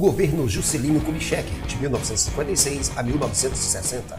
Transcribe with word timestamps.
governo 0.00 0.48
Juscelino 0.48 0.98
Kubitschek, 1.02 1.46
de 1.66 1.76
1956 1.76 2.92
a 2.96 3.02
1960. 3.02 4.18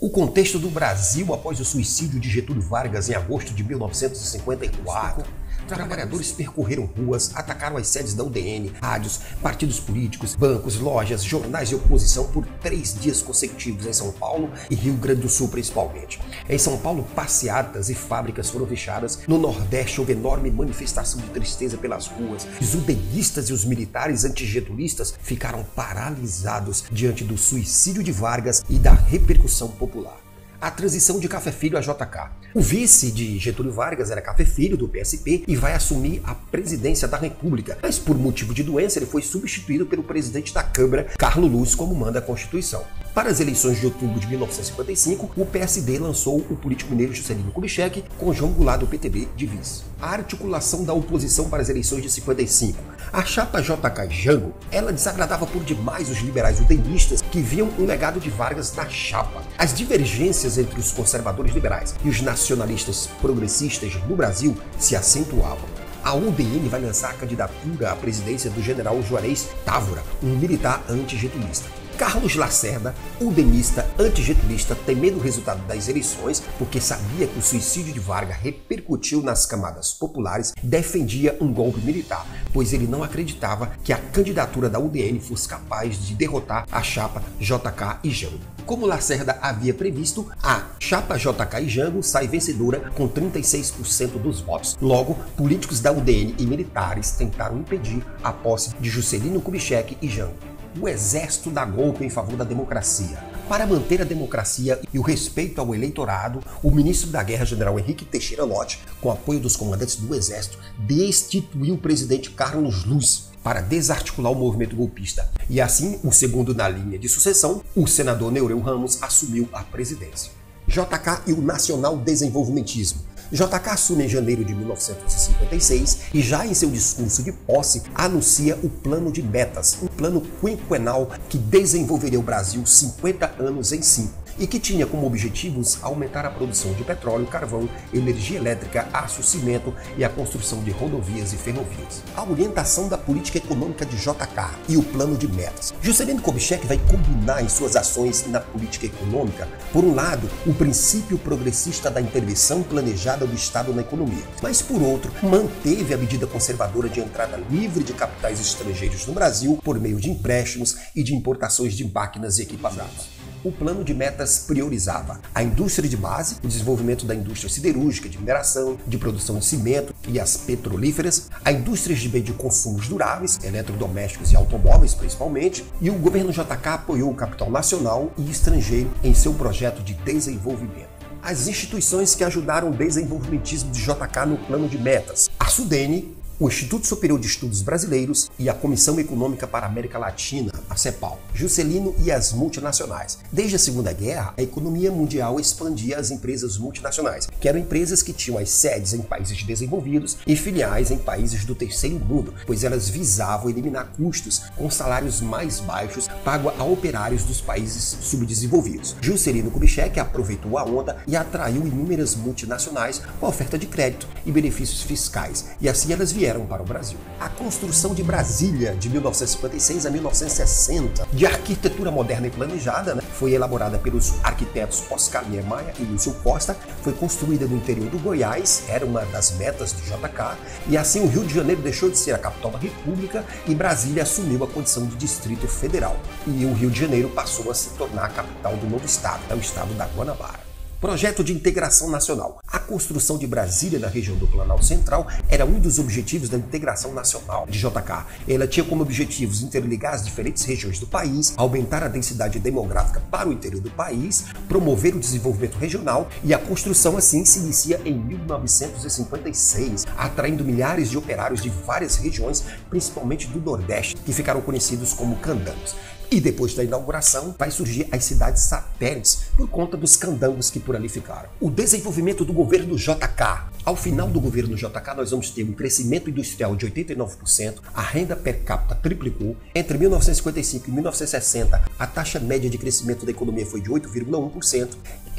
O 0.00 0.10
contexto 0.10 0.58
do 0.58 0.68
Brasil 0.68 1.32
após 1.32 1.60
o 1.60 1.64
suicídio 1.64 2.18
de 2.18 2.28
Getúlio 2.28 2.62
Vargas 2.62 3.08
em 3.08 3.14
agosto 3.14 3.54
de 3.54 3.62
1954 3.62 5.24
Trabalhadores 5.66 6.30
percorreram 6.32 6.84
ruas, 6.84 7.30
atacaram 7.34 7.76
as 7.76 7.88
sedes 7.88 8.14
da 8.14 8.22
UDN, 8.22 8.72
rádios, 8.80 9.20
partidos 9.42 9.80
políticos, 9.80 10.34
bancos, 10.34 10.78
lojas, 10.78 11.24
jornais 11.24 11.70
de 11.70 11.74
oposição 11.74 12.26
por 12.28 12.46
três 12.62 12.94
dias 12.94 13.22
consecutivos 13.22 13.86
em 13.86 13.92
São 13.92 14.12
Paulo 14.12 14.50
e 14.70 14.74
Rio 14.74 14.94
Grande 14.94 15.22
do 15.22 15.28
Sul, 15.28 15.48
principalmente. 15.48 16.20
Em 16.48 16.58
São 16.58 16.76
Paulo, 16.78 17.06
passeatas 17.14 17.88
e 17.88 17.94
fábricas 17.94 18.50
foram 18.50 18.66
fechadas. 18.66 19.20
No 19.26 19.38
Nordeste, 19.38 20.00
houve 20.00 20.12
enorme 20.12 20.50
manifestação 20.50 21.20
de 21.20 21.28
tristeza 21.28 21.78
pelas 21.78 22.06
ruas. 22.06 22.46
Os 22.60 22.74
udenistas 22.74 23.48
e 23.48 23.52
os 23.52 23.64
militares 23.64 24.24
antigetulistas 24.24 25.14
ficaram 25.22 25.64
paralisados 25.74 26.84
diante 26.90 27.24
do 27.24 27.38
suicídio 27.38 28.02
de 28.02 28.12
Vargas 28.12 28.62
e 28.68 28.78
da 28.78 28.92
repercussão 28.92 29.68
popular 29.68 30.23
a 30.64 30.70
transição 30.70 31.20
de 31.20 31.28
Café 31.28 31.52
Filho 31.52 31.76
a 31.76 31.80
JK. 31.82 32.30
O 32.54 32.60
vice 32.62 33.10
de 33.10 33.38
Getúlio 33.38 33.70
Vargas 33.70 34.10
era 34.10 34.22
Café 34.22 34.46
Filho, 34.46 34.78
do 34.78 34.88
PSP, 34.88 35.44
e 35.46 35.54
vai 35.56 35.74
assumir 35.74 36.22
a 36.24 36.34
presidência 36.34 37.06
da 37.06 37.18
República, 37.18 37.76
mas 37.82 37.98
por 37.98 38.16
motivo 38.16 38.54
de 38.54 38.62
doença 38.62 38.98
ele 38.98 39.04
foi 39.04 39.20
substituído 39.20 39.84
pelo 39.84 40.02
presidente 40.02 40.54
da 40.54 40.62
Câmara, 40.62 41.08
Carlos 41.18 41.52
Luz, 41.52 41.74
como 41.74 41.94
manda 41.94 42.18
a 42.18 42.22
Constituição. 42.22 42.82
Para 43.14 43.30
as 43.30 43.38
eleições 43.38 43.78
de 43.78 43.86
outubro 43.86 44.18
de 44.18 44.26
1955, 44.26 45.30
o 45.36 45.46
PSD 45.46 46.00
lançou 46.00 46.38
o 46.38 46.56
político 46.56 46.90
mineiro 46.90 47.14
Juscelino 47.14 47.52
Kubitschek 47.52 48.02
com 48.18 48.32
João 48.32 48.50
Goulart 48.50 48.80
do 48.80 48.88
PTB 48.88 49.28
de 49.36 49.46
vice. 49.46 49.84
A 50.02 50.10
articulação 50.10 50.82
da 50.82 50.92
oposição 50.92 51.48
para 51.48 51.62
as 51.62 51.68
eleições 51.68 52.02
de 52.02 52.10
55. 52.10 52.76
A 53.12 53.24
chapa 53.24 53.62
JK 53.62 54.10
Jango, 54.10 54.52
ela 54.68 54.92
desagradava 54.92 55.46
por 55.46 55.62
demais 55.62 56.10
os 56.10 56.18
liberais 56.18 56.58
udenistas 56.58 57.22
que 57.22 57.40
viam 57.40 57.68
um 57.78 57.86
legado 57.86 58.18
de 58.18 58.30
Vargas 58.30 58.74
na 58.74 58.88
chapa. 58.88 59.44
As 59.56 59.72
divergências 59.72 60.58
entre 60.58 60.80
os 60.80 60.90
conservadores 60.90 61.54
liberais 61.54 61.94
e 62.02 62.08
os 62.08 62.20
nacionalistas 62.20 63.08
progressistas 63.20 63.94
no 64.08 64.16
Brasil 64.16 64.56
se 64.76 64.96
acentuavam 64.96 65.84
a 66.02 66.14
UDN 66.14 66.68
vai 66.68 66.82
lançar 66.82 67.12
a 67.12 67.14
candidatura 67.14 67.90
à 67.90 67.96
presidência 67.96 68.50
do 68.50 68.62
general 68.62 69.02
Juarez 69.02 69.48
Távora, 69.64 70.02
um 70.22 70.36
militar 70.36 70.84
antigetulista. 70.86 71.83
Carlos 71.96 72.34
Lacerda, 72.34 72.94
udenista 73.20 73.88
antigetulista, 73.98 74.74
temendo 74.74 75.18
o 75.18 75.22
resultado 75.22 75.64
das 75.66 75.88
eleições, 75.88 76.42
porque 76.58 76.80
sabia 76.80 77.26
que 77.26 77.38
o 77.38 77.42
suicídio 77.42 77.92
de 77.92 78.00
Vargas 78.00 78.36
repercutiu 78.38 79.22
nas 79.22 79.46
camadas 79.46 79.92
populares, 79.92 80.52
defendia 80.62 81.36
um 81.40 81.52
golpe 81.52 81.80
militar, 81.80 82.26
pois 82.52 82.72
ele 82.72 82.86
não 82.86 83.02
acreditava 83.02 83.70
que 83.84 83.92
a 83.92 83.98
candidatura 83.98 84.68
da 84.68 84.80
UDN 84.80 85.20
fosse 85.20 85.48
capaz 85.48 85.96
de 86.04 86.14
derrotar 86.14 86.66
a 86.70 86.82
chapa 86.82 87.22
JK 87.38 88.00
e 88.02 88.10
Jango. 88.10 88.40
Como 88.66 88.86
Lacerda 88.86 89.38
havia 89.40 89.74
previsto, 89.74 90.28
a 90.42 90.62
chapa 90.80 91.16
JK 91.16 91.60
e 91.62 91.68
Jango 91.68 92.02
sai 92.02 92.26
vencedora 92.26 92.90
com 92.94 93.08
36% 93.08 94.18
dos 94.20 94.40
votos. 94.40 94.76
Logo, 94.80 95.14
políticos 95.36 95.80
da 95.80 95.92
UDN 95.92 96.34
e 96.38 96.46
militares 96.46 97.12
tentaram 97.12 97.58
impedir 97.58 98.04
a 98.22 98.32
posse 98.32 98.74
de 98.80 98.88
Juscelino 98.90 99.40
Kubitschek 99.40 99.98
e 100.00 100.08
Jango 100.08 100.53
o 100.80 100.88
exército 100.88 101.50
dá 101.50 101.64
golpe 101.64 102.04
em 102.04 102.10
favor 102.10 102.36
da 102.36 102.44
democracia. 102.44 103.18
Para 103.48 103.66
manter 103.66 104.00
a 104.00 104.04
democracia 104.04 104.80
e 104.92 104.98
o 104.98 105.02
respeito 105.02 105.60
ao 105.60 105.74
eleitorado, 105.74 106.40
o 106.62 106.70
ministro 106.70 107.10
da 107.10 107.22
Guerra, 107.22 107.44
general 107.44 107.78
Henrique 107.78 108.04
Teixeira 108.04 108.44
Lott, 108.44 108.80
com 109.00 109.10
apoio 109.10 109.40
dos 109.40 109.56
comandantes 109.56 109.96
do 109.96 110.14
exército, 110.14 110.58
destituiu 110.78 111.74
o 111.74 111.78
presidente 111.78 112.30
Carlos 112.30 112.84
Luz 112.84 113.28
para 113.42 113.60
desarticular 113.60 114.32
o 114.32 114.36
movimento 114.36 114.74
golpista. 114.74 115.30
E 115.50 115.60
assim, 115.60 116.00
o 116.02 116.10
segundo 116.10 116.54
na 116.54 116.68
linha 116.68 116.98
de 116.98 117.08
sucessão, 117.08 117.62
o 117.76 117.86
senador 117.86 118.32
Neureu 118.32 118.58
Ramos 118.60 119.02
assumiu 119.02 119.48
a 119.52 119.62
presidência. 119.62 120.32
JK 120.66 121.24
e 121.26 121.32
o 121.34 121.42
nacional 121.42 121.98
desenvolvimentismo 121.98 123.02
JK 123.32 123.70
assume 123.70 124.04
em 124.04 124.08
janeiro 124.08 124.44
de 124.44 124.54
1956 124.54 125.98
e 126.14 126.20
já 126.20 126.46
em 126.46 126.54
seu 126.54 126.70
discurso 126.70 127.22
de 127.22 127.32
posse 127.32 127.82
anuncia 127.94 128.58
o 128.62 128.68
plano 128.68 129.10
de 129.10 129.22
metas, 129.22 129.78
um 129.82 129.86
plano 129.86 130.22
quinquenal 130.40 131.10
que 131.28 131.38
desenvolveria 131.38 132.18
o 132.18 132.22
Brasil 132.22 132.64
50 132.64 133.34
anos 133.38 133.72
em 133.72 133.82
5 133.82 134.23
e 134.38 134.46
que 134.46 134.58
tinha 134.58 134.86
como 134.86 135.06
objetivos 135.06 135.78
aumentar 135.82 136.24
a 136.24 136.30
produção 136.30 136.72
de 136.74 136.84
petróleo, 136.84 137.26
carvão, 137.26 137.68
energia 137.92 138.38
elétrica, 138.38 138.88
aço, 138.92 139.22
cimento 139.22 139.74
e 139.96 140.04
a 140.04 140.08
construção 140.08 140.62
de 140.62 140.70
rodovias 140.70 141.32
e 141.32 141.36
ferrovias. 141.36 142.02
A 142.16 142.24
orientação 142.24 142.88
da 142.88 142.98
política 142.98 143.38
econômica 143.38 143.84
de 143.84 143.96
JK 143.96 144.58
e 144.68 144.76
o 144.76 144.82
plano 144.82 145.16
de 145.16 145.28
metas. 145.28 145.74
Juscelino 145.80 146.20
Kubitschek 146.20 146.66
vai 146.66 146.78
combinar 146.78 147.42
em 147.42 147.48
suas 147.48 147.76
ações 147.76 148.26
na 148.26 148.40
política 148.40 148.86
econômica, 148.86 149.48
por 149.72 149.84
um 149.84 149.94
lado, 149.94 150.28
o 150.46 150.54
princípio 150.54 151.18
progressista 151.18 151.90
da 151.90 152.00
intervenção 152.00 152.62
planejada 152.62 153.26
do 153.26 153.34
Estado 153.34 153.72
na 153.72 153.82
economia, 153.82 154.22
mas 154.42 154.62
por 154.62 154.80
outro, 154.82 155.10
manteve 155.22 155.94
a 155.94 155.96
medida 155.96 156.26
conservadora 156.26 156.88
de 156.88 157.00
entrada 157.00 157.40
livre 157.50 157.84
de 157.84 157.92
capitais 157.92 158.40
estrangeiros 158.40 159.06
no 159.06 159.12
Brasil 159.12 159.58
por 159.62 159.78
meio 159.78 160.00
de 160.00 160.10
empréstimos 160.10 160.76
e 160.94 161.02
de 161.02 161.14
importações 161.14 161.74
de 161.74 161.84
máquinas 161.84 162.38
e 162.38 162.42
equipamentos 162.42 163.23
o 163.44 163.52
plano 163.52 163.84
de 163.84 163.92
metas 163.92 164.38
priorizava 164.38 165.20
a 165.34 165.42
indústria 165.42 165.88
de 165.88 165.96
base, 165.96 166.36
o 166.42 166.48
desenvolvimento 166.48 167.04
da 167.04 167.14
indústria 167.14 167.50
siderúrgica, 167.50 168.08
de 168.08 168.18
mineração, 168.18 168.78
de 168.86 168.96
produção 168.96 169.38
de 169.38 169.44
cimento 169.44 169.94
e 170.08 170.18
as 170.18 170.36
petrolíferas, 170.36 171.30
a 171.44 171.52
indústria 171.52 171.94
de 171.94 172.08
bem 172.08 172.22
de 172.22 172.32
consumos 172.32 172.88
duráveis, 172.88 173.38
eletrodomésticos 173.44 174.32
e 174.32 174.36
automóveis 174.36 174.94
principalmente, 174.94 175.64
e 175.80 175.90
o 175.90 175.94
governo 175.94 176.32
JK 176.32 176.68
apoiou 176.68 177.10
o 177.10 177.14
capital 177.14 177.50
nacional 177.50 178.10
e 178.16 178.30
estrangeiro 178.30 178.90
em 179.02 179.12
seu 179.12 179.34
projeto 179.34 179.82
de 179.82 179.92
desenvolvimento 179.94 180.94
as 181.22 181.48
instituições 181.48 182.14
que 182.14 182.22
ajudaram 182.22 182.68
o 182.68 182.74
desenvolvimentismo 182.74 183.70
de 183.70 183.80
JK 183.80 184.26
no 184.26 184.36
plano 184.36 184.68
de 184.68 184.76
metas. 184.76 185.30
A 185.40 185.46
Sudene, 185.46 186.14
o 186.40 186.48
Instituto 186.48 186.86
Superior 186.86 187.20
de 187.20 187.28
Estudos 187.28 187.62
Brasileiros 187.62 188.28
e 188.38 188.48
a 188.48 188.54
Comissão 188.54 188.98
Econômica 188.98 189.46
para 189.46 189.66
a 189.66 189.68
América 189.68 189.98
Latina, 189.98 190.52
a 190.68 190.74
CEPAL, 190.74 191.20
Juscelino 191.32 191.94
e 192.02 192.10
as 192.10 192.32
multinacionais. 192.32 193.18
Desde 193.30 193.54
a 193.54 193.58
Segunda 193.58 193.92
Guerra, 193.92 194.34
a 194.36 194.42
economia 194.42 194.90
mundial 194.90 195.38
expandia 195.38 195.96
as 195.96 196.10
empresas 196.10 196.58
multinacionais, 196.58 197.28
que 197.40 197.48
eram 197.48 197.60
empresas 197.60 198.02
que 198.02 198.12
tinham 198.12 198.38
as 198.38 198.50
sedes 198.50 198.92
em 198.94 199.02
países 199.02 199.44
desenvolvidos 199.44 200.18
e 200.26 200.34
filiais 200.34 200.90
em 200.90 200.98
países 200.98 201.44
do 201.44 201.54
terceiro 201.54 202.00
mundo, 202.00 202.34
pois 202.46 202.64
elas 202.64 202.88
visavam 202.88 203.48
eliminar 203.48 203.92
custos 203.96 204.42
com 204.56 204.68
salários 204.68 205.20
mais 205.20 205.60
baixos 205.60 206.08
pagos 206.24 206.52
a 206.58 206.64
operários 206.64 207.22
dos 207.22 207.40
países 207.40 207.96
subdesenvolvidos. 208.00 208.96
Juscelino 209.00 209.52
Kubitschek 209.52 210.00
aproveitou 210.00 210.58
a 210.58 210.64
onda 210.64 210.96
e 211.06 211.16
atraiu 211.16 211.64
inúmeras 211.64 212.16
multinacionais 212.16 213.00
com 213.20 213.26
oferta 213.26 213.56
de 213.56 213.66
crédito 213.66 214.08
e 214.26 214.32
benefícios 214.32 214.82
fiscais, 214.82 215.46
e 215.60 215.68
assim 215.68 215.92
elas 215.92 216.10
vieram 216.10 216.23
vieram 216.24 216.46
para 216.46 216.62
o 216.62 216.64
Brasil. 216.64 216.96
A 217.20 217.28
construção 217.28 217.94
de 217.94 218.02
Brasília, 218.02 218.74
de 218.74 218.88
1956 218.88 219.84
a 219.84 219.90
1960, 219.90 221.06
de 221.12 221.26
arquitetura 221.26 221.90
moderna 221.90 222.28
e 222.28 222.30
planejada, 222.30 222.94
né, 222.94 223.02
foi 223.12 223.32
elaborada 223.32 223.78
pelos 223.78 224.14
arquitetos 224.24 224.82
Oscar 224.90 225.28
Niemeyer 225.28 225.74
e 225.78 225.82
Lúcio 225.82 226.14
Costa, 226.22 226.56
foi 226.82 226.94
construída 226.94 227.46
no 227.46 227.56
interior 227.56 227.90
do 227.90 227.98
Goiás, 227.98 228.64
era 228.68 228.86
uma 228.86 229.04
das 229.04 229.32
metas 229.32 229.72
do 229.72 229.82
JK, 229.82 230.38
e 230.66 230.78
assim 230.78 231.00
o 231.00 231.08
Rio 231.08 231.24
de 231.24 231.34
Janeiro 231.34 231.60
deixou 231.60 231.90
de 231.90 231.98
ser 231.98 232.14
a 232.14 232.18
capital 232.18 232.52
da 232.52 232.58
República 232.58 233.22
e 233.46 233.54
Brasília 233.54 234.02
assumiu 234.02 234.44
a 234.44 234.46
condição 234.46 234.86
de 234.86 234.96
Distrito 234.96 235.46
Federal. 235.46 235.96
E 236.26 236.46
o 236.46 236.54
Rio 236.54 236.70
de 236.70 236.80
Janeiro 236.80 237.10
passou 237.10 237.50
a 237.50 237.54
se 237.54 237.68
tornar 237.76 238.06
a 238.06 238.08
capital 238.08 238.56
do 238.56 238.66
novo 238.66 238.86
estado, 238.86 239.20
é 239.28 239.34
o 239.34 239.38
estado 239.38 239.74
da 239.74 239.84
Guanabara. 239.88 240.43
Projeto 240.84 241.24
de 241.24 241.32
integração 241.32 241.88
nacional. 241.88 242.40
A 242.46 242.58
construção 242.58 243.16
de 243.16 243.26
Brasília 243.26 243.78
na 243.78 243.88
região 243.88 244.18
do 244.18 244.26
Planalto 244.26 244.66
Central 244.66 245.06
era 245.30 245.46
um 245.46 245.58
dos 245.58 245.78
objetivos 245.78 246.28
da 246.28 246.36
integração 246.36 246.92
nacional 246.92 247.46
de 247.48 247.58
JK. 247.58 248.04
Ela 248.28 248.46
tinha 248.46 248.66
como 248.66 248.82
objetivos 248.82 249.40
interligar 249.40 249.94
as 249.94 250.04
diferentes 250.04 250.44
regiões 250.44 250.78
do 250.78 250.86
país, 250.86 251.32
aumentar 251.38 251.82
a 251.82 251.88
densidade 251.88 252.38
demográfica 252.38 253.00
para 253.10 253.30
o 253.30 253.32
interior 253.32 253.62
do 253.62 253.70
país, 253.70 254.26
promover 254.46 254.94
o 254.94 255.00
desenvolvimento 255.00 255.56
regional 255.56 256.06
e 256.22 256.34
a 256.34 256.38
construção 256.38 256.98
assim 256.98 257.24
se 257.24 257.38
inicia 257.38 257.80
em 257.82 257.94
1956, 257.94 259.86
atraindo 259.96 260.44
milhares 260.44 260.90
de 260.90 260.98
operários 260.98 261.42
de 261.42 261.48
várias 261.48 261.96
regiões, 261.96 262.44
principalmente 262.68 263.26
do 263.28 263.40
Nordeste, 263.40 263.96
que 263.96 264.12
ficaram 264.12 264.42
conhecidos 264.42 264.92
como 264.92 265.16
candangos. 265.16 265.74
E 266.14 266.20
depois 266.20 266.54
da 266.54 266.62
inauguração, 266.62 267.34
vai 267.36 267.50
surgir 267.50 267.88
as 267.90 268.04
cidades 268.04 268.44
satélites 268.44 269.24
por 269.36 269.48
conta 269.48 269.76
dos 269.76 269.96
candangos 269.96 270.48
que 270.48 270.60
por 270.60 270.76
ali 270.76 270.88
ficaram. 270.88 271.28
O 271.40 271.50
desenvolvimento 271.50 272.24
do 272.24 272.32
governo 272.32 272.76
JK. 272.76 273.48
Ao 273.64 273.74
final 273.74 274.06
do 274.06 274.20
governo 274.20 274.54
JK, 274.54 274.94
nós 274.96 275.10
vamos 275.10 275.30
ter 275.30 275.42
um 275.42 275.52
crescimento 275.52 276.08
industrial 276.08 276.54
de 276.54 276.70
89%, 276.70 277.54
a 277.74 277.82
renda 277.82 278.14
per 278.14 278.44
capita 278.44 278.76
triplicou. 278.76 279.36
Entre 279.52 279.76
1955 279.76 280.68
e 280.68 280.72
1960, 280.72 281.64
a 281.76 281.86
taxa 281.88 282.20
média 282.20 282.48
de 282.48 282.58
crescimento 282.58 283.04
da 283.04 283.10
economia 283.10 283.44
foi 283.44 283.60
de 283.60 283.68
8,1%. 283.68 284.68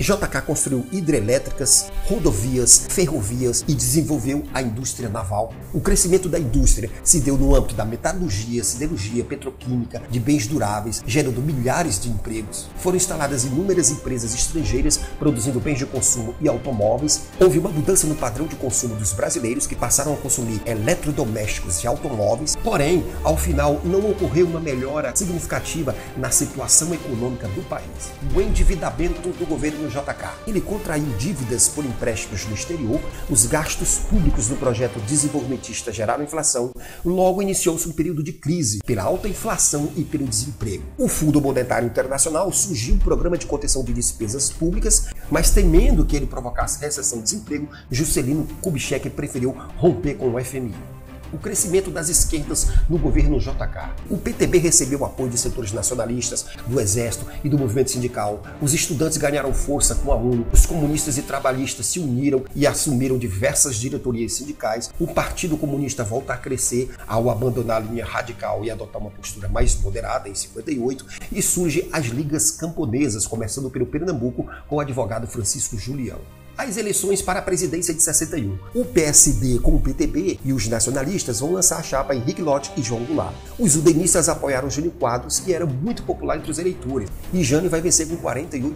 JK 0.03 0.41
construiu 0.45 0.85
hidrelétricas, 0.91 1.89
rodovias, 2.05 2.85
ferrovias 2.89 3.63
e 3.67 3.73
desenvolveu 3.73 4.43
a 4.53 4.61
indústria 4.61 5.07
naval. 5.07 5.53
O 5.73 5.79
crescimento 5.79 6.27
da 6.27 6.37
indústria 6.37 6.89
se 7.03 7.21
deu 7.21 7.37
no 7.37 7.55
âmbito 7.55 7.75
da 7.75 7.85
metalurgia, 7.85 8.63
siderurgia, 8.63 9.23
petroquímica, 9.23 10.01
de 10.09 10.19
bens 10.19 10.47
duráveis, 10.47 11.01
gerando 11.07 11.41
milhares 11.41 11.99
de 11.99 12.09
empregos. 12.09 12.67
Foram 12.77 12.97
instaladas 12.97 13.45
inúmeras 13.45 13.89
empresas 13.89 14.33
estrangeiras 14.33 14.99
produzindo 15.17 15.59
bens 15.61 15.79
de 15.79 15.85
consumo 15.85 16.35
e 16.41 16.49
automóveis. 16.49 17.21
Houve 17.39 17.59
uma 17.59 17.69
mudança 17.69 18.05
no 18.05 18.15
padrão 18.15 18.47
de 18.47 18.55
consumo 18.55 18.95
dos 18.95 19.13
brasileiros 19.13 19.65
que 19.65 19.75
passaram 19.75 20.13
a 20.13 20.17
consumir 20.17 20.61
eletrodomésticos 20.65 21.83
e 21.83 21.87
automóveis. 21.87 22.55
Porém, 22.63 23.05
ao 23.23 23.37
final 23.37 23.79
não 23.85 24.11
ocorreu 24.11 24.45
uma 24.45 24.59
melhora 24.59 25.15
significativa 25.15 25.95
na 26.17 26.31
situação 26.31 26.93
econômica 26.93 27.47
do 27.49 27.61
país. 27.69 28.11
O 28.35 28.41
endividamento 28.41 29.29
do 29.29 29.45
governo 29.45 29.84
no 29.85 29.89
JK. 29.89 30.29
Ele 30.47 30.59
contraiu 30.59 31.05
dívidas 31.17 31.67
por 31.67 31.85
empréstimos 31.85 32.45
no 32.45 32.55
exterior, 32.55 32.99
os 33.29 33.45
gastos 33.45 33.99
públicos 33.99 34.49
no 34.49 34.57
projeto 34.57 34.99
desenvolvimentista 35.01 35.93
geraram 35.93 36.23
inflação, 36.23 36.71
logo 37.05 37.41
iniciou-se 37.41 37.87
um 37.87 37.91
período 37.91 38.23
de 38.23 38.33
crise 38.33 38.79
pela 38.85 39.03
alta 39.03 39.27
inflação 39.27 39.91
e 39.95 40.03
pelo 40.03 40.25
desemprego. 40.25 40.83
O 40.97 41.07
Fundo 41.07 41.39
Monetário 41.39 41.87
Internacional 41.87 42.51
surgiu 42.51 42.95
um 42.95 42.99
programa 42.99 43.37
de 43.37 43.45
contenção 43.45 43.83
de 43.83 43.93
despesas 43.93 44.49
públicas, 44.49 45.07
mas 45.29 45.51
temendo 45.51 46.05
que 46.05 46.15
ele 46.15 46.25
provocasse 46.25 46.81
recessão 46.81 47.19
e 47.19 47.23
desemprego, 47.23 47.69
Juscelino 47.91 48.47
Kubitschek 48.61 49.09
preferiu 49.11 49.55
romper 49.77 50.15
com 50.15 50.33
o 50.33 50.43
FMI 50.43 50.94
o 51.31 51.37
crescimento 51.37 51.91
das 51.91 52.09
esquerdas 52.09 52.67
no 52.89 52.97
governo 52.97 53.39
JK. 53.39 53.93
O 54.09 54.17
PTB 54.17 54.57
recebeu 54.57 55.05
apoio 55.05 55.29
de 55.29 55.37
setores 55.37 55.71
nacionalistas, 55.71 56.45
do 56.67 56.79
Exército 56.79 57.25
e 57.43 57.49
do 57.49 57.57
movimento 57.57 57.91
sindical. 57.91 58.41
Os 58.61 58.73
estudantes 58.73 59.17
ganharam 59.17 59.53
força 59.53 59.95
com 59.95 60.11
a 60.11 60.15
UNO. 60.15 60.47
Os 60.51 60.65
comunistas 60.65 61.17
e 61.17 61.21
trabalhistas 61.21 61.85
se 61.85 61.99
uniram 61.99 62.43
e 62.55 62.65
assumiram 62.65 63.17
diversas 63.17 63.75
diretorias 63.75 64.33
sindicais. 64.33 64.89
O 64.99 65.07
Partido 65.07 65.57
Comunista 65.57 66.03
volta 66.03 66.33
a 66.33 66.37
crescer 66.37 66.89
ao 67.07 67.29
abandonar 67.29 67.77
a 67.77 67.85
linha 67.85 68.05
radical 68.05 68.63
e 68.63 68.71
adotar 68.71 69.01
uma 69.01 69.11
postura 69.11 69.47
mais 69.47 69.79
moderada 69.81 70.29
em 70.29 70.35
58 70.35 71.05
e 71.31 71.41
surge 71.41 71.87
as 71.91 72.05
ligas 72.05 72.51
camponesas, 72.51 73.27
começando 73.27 73.69
pelo 73.69 73.85
Pernambuco 73.85 74.47
com 74.67 74.77
o 74.77 74.79
advogado 74.79 75.27
Francisco 75.27 75.77
Julião 75.77 76.19
as 76.57 76.77
eleições 76.77 77.21
para 77.21 77.39
a 77.39 77.41
presidência 77.41 77.93
de 77.93 78.01
61. 78.01 78.57
O 78.73 78.85
PSD 78.85 79.59
com 79.59 79.75
o 79.75 79.79
PTB 79.79 80.39
e 80.43 80.53
os 80.53 80.67
nacionalistas 80.67 81.39
vão 81.39 81.53
lançar 81.53 81.77
a 81.77 81.83
chapa 81.83 82.15
Henrique 82.15 82.41
Lotte 82.41 82.71
e 82.77 82.81
João 82.81 83.03
Goulart. 83.03 83.35
Os 83.59 83.75
udenistas 83.75 84.29
apoiaram 84.29 84.69
Jânio 84.69 84.91
Quadros, 84.91 85.39
que 85.39 85.53
era 85.53 85.65
muito 85.65 86.03
popular 86.03 86.37
entre 86.37 86.51
os 86.51 86.59
eleitores, 86.59 87.09
e 87.33 87.43
Jânio 87.43 87.69
vai 87.69 87.81
vencer 87.81 88.07
com 88.07 88.17
48% 88.17 88.73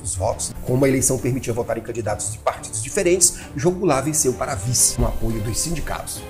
dos 0.00 0.14
votos. 0.14 0.52
Como 0.66 0.84
a 0.84 0.88
eleição 0.88 1.18
permitia 1.18 1.52
votar 1.52 1.78
em 1.78 1.82
candidatos 1.82 2.32
de 2.32 2.38
partidos 2.38 2.82
diferentes, 2.82 3.34
João 3.56 3.74
Goulart 3.74 4.04
venceu 4.04 4.32
para 4.34 4.54
vice, 4.54 4.96
com 4.96 5.06
apoio 5.06 5.40
dos 5.40 5.58
sindicatos. 5.58 6.22